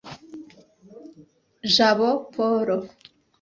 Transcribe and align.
Jabo 1.73 2.09
Paul 2.33 2.69